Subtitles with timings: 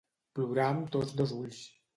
[0.39, 1.65] Plorar amb tots dos ulls.